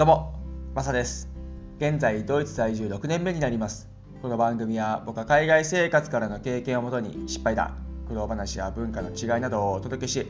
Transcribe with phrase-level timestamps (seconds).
[0.00, 0.32] どうも、
[0.74, 1.28] マサです。
[1.76, 3.86] 現在、ドイツ在住6年目になります。
[4.22, 7.76] この番組は僕は海外生活からの経験をもとに失敗談、
[8.08, 10.26] 苦労話や文化の違いなどをお届けし、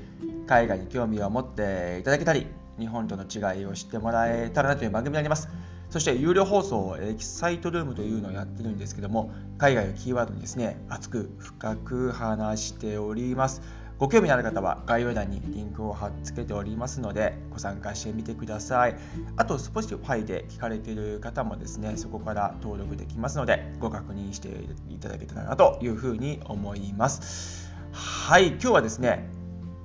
[0.49, 2.49] 海外に興味を持っていただけたり、
[2.81, 5.49] 日本との違いを知ってもらえたらなという番組になります。
[5.89, 13.63] そして有料放送エキサイトルームというのをやってるんですけども、海外をキーワードにですね、熱く深く話しております。
[14.01, 18.97] ご興味のある方は概要欄にリンクを貼っつけておりますのでご参加してみてください。
[19.37, 24.49] あと、Spotify で聞かれている方もですね、そこから登録できますのでご確認して
[24.89, 27.71] いただけたらなというふうに思います。
[27.93, 29.29] はい、今日はですね、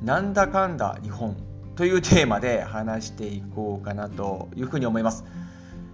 [0.01, 1.35] なんだかんだ日本
[1.75, 5.25] というテーマで話していこうかなというふうに思います。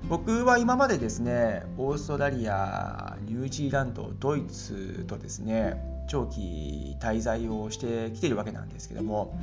[0.07, 9.33] 僕は今までですね、オーストラリア、ニュージーランド、ドイツとですね、長期滞在をしてきているわけなんですけども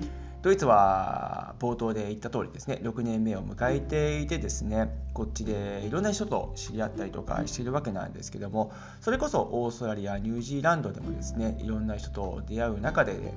[0.43, 8.71] ドイツは冒頭で言った通りですね6年目を迎えていてですねこっちでいろんな人と知り合ったりとかしているわけなんですけども
[9.01, 13.33] それこそオーストラリアニュージーランドでもですねいろんな人と出会う中で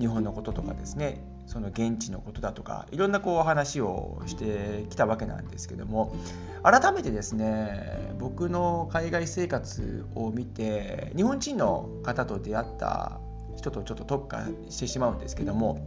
[0.00, 6.14] 日本のこととかですねその現地のことだとかいろんなこう話をしてきたわけなんですけども
[6.62, 13.18] 改めてですね僕の海外生活を見て日本人の方と出会った
[13.56, 15.80] 人とちょっと特化してしまうんですけども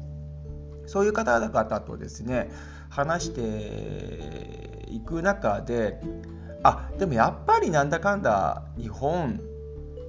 [0.88, 2.50] そういう方々とですね
[2.90, 6.02] 話していく中で
[6.64, 9.40] あでもやっぱりなんだかんだ日本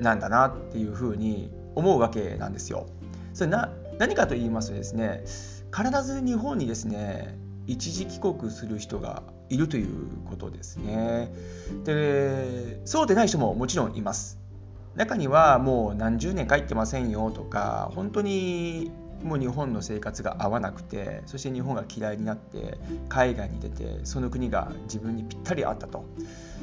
[0.01, 2.87] なんだなっていうふうに思うわけなんですよ。
[3.33, 3.71] それな
[4.03, 5.23] 何かと言いますとですね
[5.73, 11.33] 必ず日本にですね一時帰国する人がいるということですね。
[11.85, 14.41] でそうでない人ももちろんいます。
[14.97, 18.91] 中にはもう何十年帰ってませんよとか本当に
[19.23, 22.79] もう日本の生活が合わなくてそして日本が嫌いになって
[23.09, 26.05] 海外に出てその国が自分にぴったり合ったと。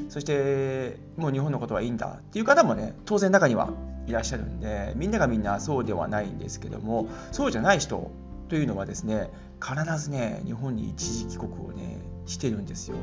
[0.08, 3.70] そしてもう日本のことはいいんだっていう方もね当然中には
[4.06, 8.10] いらっしゃるんでみんながみんなそうではないんですけどもそうじゃない人
[8.48, 12.96] というのはですね必ずね日本に一時帰国をねしてるんですよ。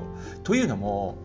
[0.44, 1.18] というのも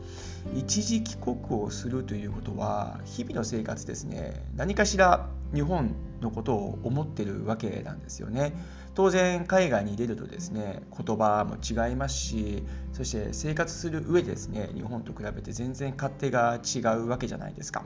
[0.55, 8.53] 一時帰国をするということは日々の生活ですね何かしら日本のことを思ってるわけなんですよね。
[8.95, 17.85] 当然海外に出るとですね言葉も違いますしそして生活する上でですね日本と比べて全然勝手が違うわけじゃないですか。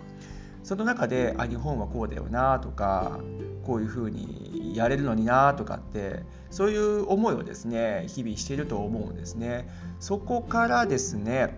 [0.66, 3.20] その中であ日本はこうだよなとか
[3.64, 9.68] こういうふうにやれるのになとかってそういう思いをですね日々していると思うんですね。
[10.00, 11.56] そこからですね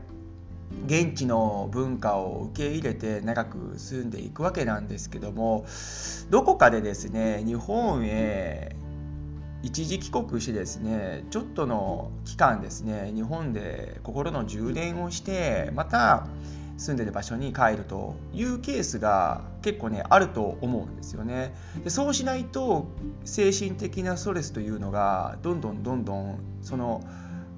[0.87, 5.65] 現地の文化を受け入れて長く住んでいくわけなんですけども
[6.29, 8.77] どこかでですね日本へ
[9.63, 16.27] 一時帰国してですねちょっとの期間ですね日本で心の充電をしてまた
[16.79, 21.55] 住んでる場所に帰るというケースが結構ねあると思うんですよね。
[21.83, 22.87] でそうしないと
[23.25, 27.03] 精神的なストレスというのがどんどんどんどんその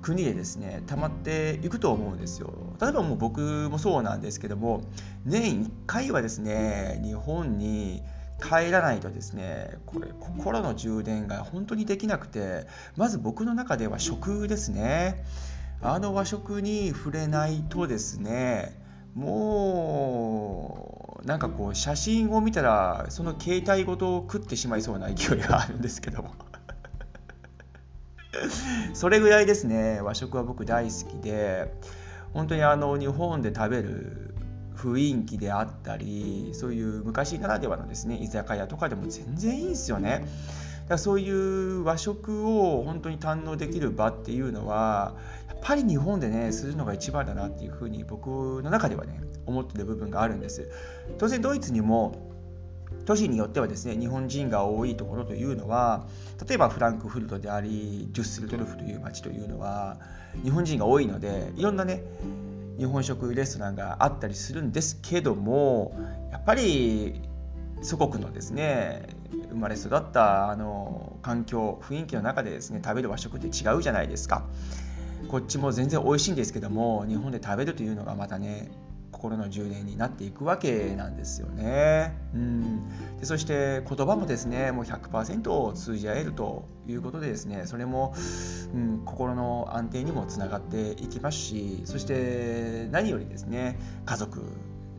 [0.00, 2.52] 国でですね溜まっていくと思うんですよ。
[2.80, 4.82] 例えばもう僕もそうなんですけども
[5.26, 8.02] 年1回はですね日本に
[8.42, 12.66] 帰らないとですねこれ心の充電が本当にできなくて
[12.96, 15.22] まず僕の中では食ですね。
[15.82, 18.79] あの和食に触れないとですね
[19.14, 26.34] もうなんかこう写真を見たらその携帯ごと食ってしまいそうな勢いがあるんですけども。
[28.94, 30.00] それぐらいですね。
[30.00, 31.74] 和食は僕大好きで。
[32.32, 34.34] 本当にあの日本で食べる
[34.76, 40.24] 雰囲気であったりそういう昔ならではのですね居酒屋とかでも全然いいんですよね。
[40.90, 45.14] だそういう和食を本当に堪能できる場っていうのは
[45.48, 50.68] やっぱり日本でねするのが一番だなっていうふうに僕の中ではね思ってる部分があるんです。
[51.18, 52.28] 当然ドイツにも
[53.06, 56.08] 都市によってはですね日本人が多いところというのは
[56.44, 59.96] 例えばフランクフルトでありデュッセルドルフという街というのは
[60.42, 62.02] 日本人が多いのでいろんなね
[62.78, 65.94] 日本食レストランがあったりするんですけども
[66.32, 67.22] やっぱり
[67.82, 69.08] 祖国のですね
[69.50, 74.44] 生まれ育ったあの環境雰囲気の中でですね食べる和食って違うじゃないですか
[75.28, 78.70] こっちも全然美味しいんですけども日本で食べるというのがまたね
[79.12, 82.16] 心の充電になっていくわけなんですよね。
[82.34, 88.14] うんでそして言葉もですねもう100%通じ合えるということでですねそれも、
[88.74, 94.42] うん、心の安定にもつながっていきますしそして何よりですね家族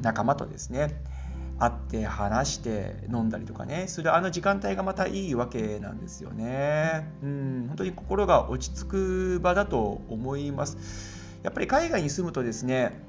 [0.01, 1.01] 仲間とですね
[1.61, 7.07] 会って話して飲んだりとかねするあの時間帯がまたいいわけなんですよね。
[7.21, 11.29] うん本当に心が落ち着く場だと思います。
[11.43, 12.99] やっぱり海外に住むとですね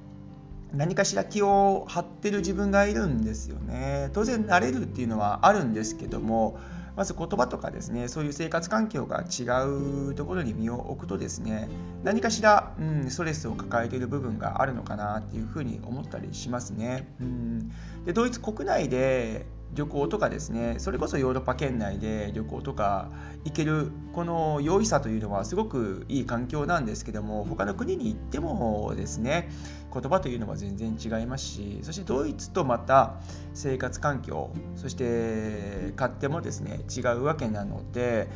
[0.75, 6.58] 何かしら気を張ってる自分がいるんですよね当然慣れるっていうのはあるんですけども
[6.97, 11.69] まず言葉とかですねそういう生活環境が違うところに身を置くとですね
[12.03, 17.06] 何かしら、うん、ストレスを抱えている部分があるのかなっていうふうに思ったりしますね。
[17.21, 17.73] うん、
[18.05, 23.11] でドイツ国内で旅行とかですねそれこそヨーロッパ圏内で旅行とか
[23.45, 29.51] 行けるこの容易さというのはすごくいい環境なんですけども他の国に行ってもですね
[29.93, 33.21] 言葉というのは全然違いますしそしてドイツとまた
[33.55, 38.29] 生活環境そして勝手もですね違うわけなので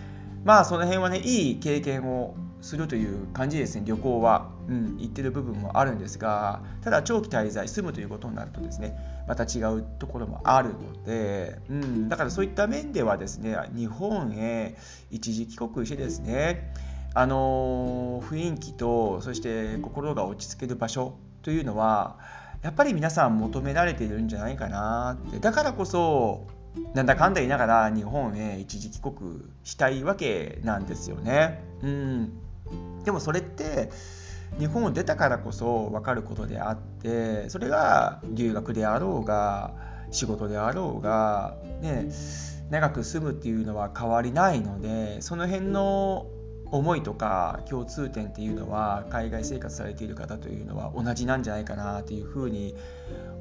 [0.44, 14.76] まあその辺はねいい経験をするという感じですね旅行は、うん、行ってる部分もあるんですがただ長期滞在住むということになるとですねまた違うところもあるので、うん、だからそういった面ではですね日本へ
[15.10, 16.72] 一時帰国してですね
[17.14, 22.18] あの雰囲気とそして心が落ち着ける場所というのは
[22.62, 26.46] やっぱり皆さん求められているんじゃないかなってだからこそ
[26.94, 29.14] なんだかんだ言いながら日本へ一時帰国
[29.64, 31.62] したいわけなんですよね。
[31.82, 32.32] うん、
[33.04, 33.90] でもそれって
[34.58, 39.74] 日本を出たからこそ分かることであってそれが留学であろうが
[40.10, 42.08] 仕事であろうが、ね、
[42.70, 46.26] 長く住むっていうのは変わりないのでその辺の
[46.70, 52.74] 思いとか共通点っていうのは海外生活されている方というのは同じなんじゃないかなというふうに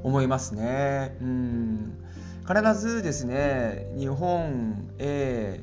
[0.04, 1.16] 思いますね。
[1.20, 1.98] うん
[2.46, 5.60] 必ずですね日本へ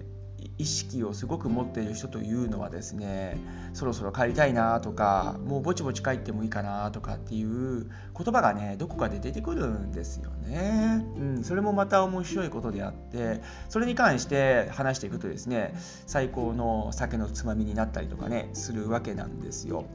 [0.58, 3.38] 意識をすごく持っている人というのはですね
[3.74, 15.74] そろそろ帰りたいなとかもうぼちぼち帰ってもいいかなとかっていう言葉がねどこかで出てくるんですよね、うん、それもまた面白いことであってそれに関して話していくとですね
[16.06, 19.86] 最高の酒のつまみになったりとかねするわけなんですよ。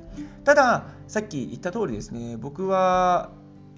[0.45, 3.31] たださっき言った通りですね僕は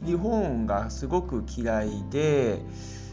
[0.05, 2.63] 日本がすごく嫌いで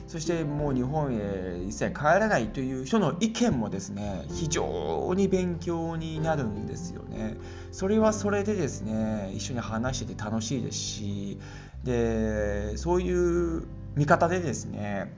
[0.08, 7.36] そしてもう日本へ一切帰らないという人の意見もですね非常に勉強になるんですよね。
[7.72, 11.40] それはそれでですね一緒に話してて楽しいですし
[11.84, 13.64] でそういう
[13.96, 15.14] 見方でですね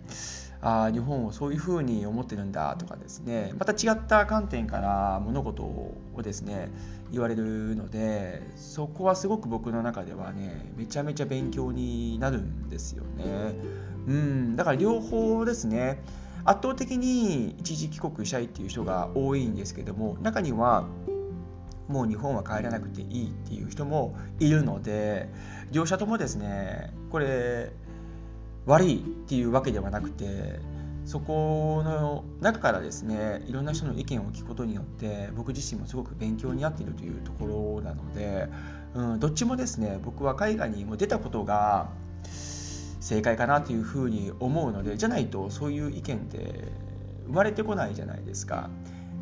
[0.62, 6.70] あ日本をそういうふうに思ってるんだとかですねまた違った観点から物事をですね
[7.12, 13.56] 言われるのでそこはすごく僕の中ではねめちゃめちゃ勉強になるんですよね。
[14.10, 16.02] うん、だから両方ですね。
[16.44, 20.86] 圧倒的に一時帰国したいっていう人が多いんですけども中には
[21.88, 25.30] もう日本は帰らなくていいっていう人もいるので
[25.72, 27.72] 両者ともですねこれ
[28.66, 30.60] 悪いっていうわけではなくて
[31.06, 38.48] そこの中からですねいろんな人の意見を聞くことによって僕自身もすごく勉強になっているというところなので、
[38.94, 41.90] うん、どっちもですね僕は海外にも出たことが
[43.00, 46.66] 正解かなというふうに思うのでじゃないとそういう意見って
[47.28, 48.70] 生まれてこないじゃないですか。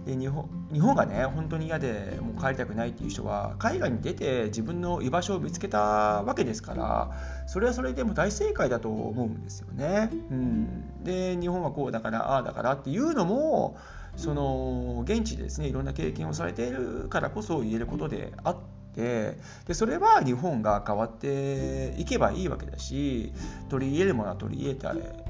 [0.07, 5.79] で日本日本がね本当に嫌でもう帰りたくないっていう人は海外に出て自分の居場所を見つけた
[6.23, 7.11] わけですから
[7.45, 10.09] それはそれでも大正解だと思うんですよね。
[10.31, 13.77] うん、で日本はこうだからああだからっていうのも
[14.15, 23.31] その現地でですねいろんな経験をされているからこそ言えることであってでそれは日本が変わっていけばいいわけだし
[23.69, 24.87] 取り入れるものは取り入れて、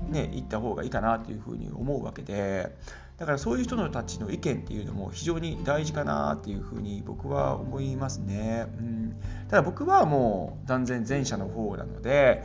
[0.10, 2.76] ね、いった方がいいかなというふうに思うわけで
[3.18, 8.68] だからそういう人たちの意見っていうのも非常に大事かなっていうふうに僕は思いますね。
[8.80, 9.16] うん、
[9.50, 12.44] ただ僕はもう断然前者の方なので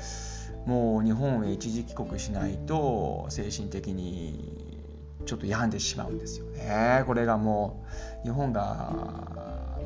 [0.64, 4.83] もう日本へ一時帰国しないと精神的に
[5.26, 7.05] ちょっと病んでしまうんですよね。
[7.07, 7.85] これがも
[8.23, 9.42] う日本が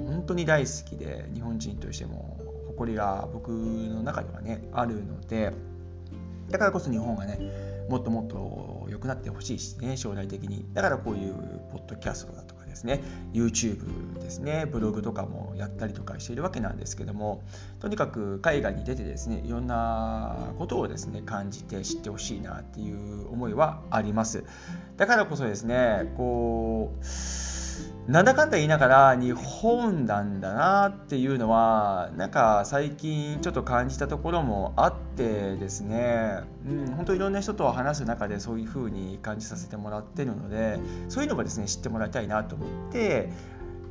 [0.06, 2.38] 本当に大好きで日本人としても
[2.68, 5.52] 誇りが僕の中ではねあるので
[6.50, 7.38] だからこそ日本がね
[7.88, 10.66] もっともっと良くなってほしいしね将来的に。
[10.74, 11.34] だからこういう
[11.70, 13.00] ポッドキャストだとかですね
[13.32, 17.42] YouTube ですねブログとかもやったりとかしているわけなんですけども
[17.80, 24.44] とにかく海外に出てですねいろんなことをですね感じて知ってほしいなっていう思いはあります。
[24.96, 27.04] だからこそですねこう
[28.06, 40.78] なんだかんだ言いながら日本なんだなっていうのはなんか最近ちょっと感じたところもあってですね、うん、本当いろんな人と話す中でそういう風に感じさせてもらってるので
[41.08, 43.28] そういうのもですね知ってもらいたいなと思って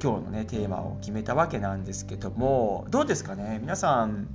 [0.01, 3.59] 今日のねテーマを決めたわけなんですけどもどうですかね？
[3.61, 4.29] 皆さん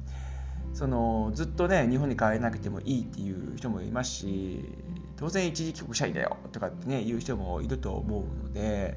[0.74, 4.64] そのずっとね日本に帰らなくてもいいっていう人もいますし
[5.20, 8.96] 当然一時帰国者いだよとかってね言う人もいると思うので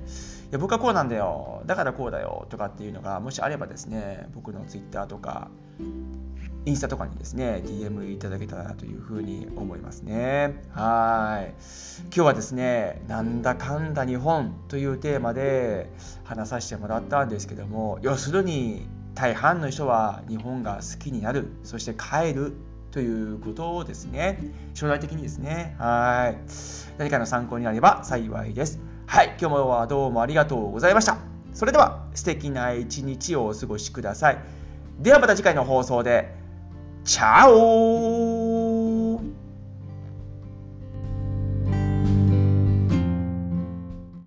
[0.49, 5.51] いや僕はこうなんだよだからこうだよとかっていうのがもしあればですね僕の Twitter とか
[6.65, 10.63] インスタとかにですね DM いただけたらなというふうに思いますね。
[10.71, 11.53] はい。
[12.05, 15.89] 今日はですねなんだかんだ日本というテーマで
[16.23, 22.53] 話させてもらったんですけども要するに大半の人は日本が好きになるそして帰る
[22.93, 24.37] ということをですね。
[24.75, 25.75] 将来的にですね。
[25.79, 26.37] はい。
[26.99, 28.79] 何かの参考になれば幸いです。
[29.07, 29.35] はい。
[29.39, 31.17] 今日もはどうもありがとうございました。
[31.55, 34.37] それでは素敵な一日をお過ごしください。
[34.99, 36.35] ではまた次回の放送で。
[37.03, 38.22] チャオ